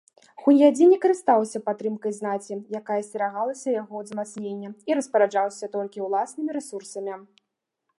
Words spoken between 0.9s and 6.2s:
не карыстаўся падтрымкай знаці, якая асцерагалася яго ўзмацнення, і распараджаўся толькі